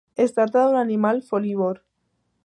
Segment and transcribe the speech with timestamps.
[0.23, 1.77] Es tracta d'un animal folívor.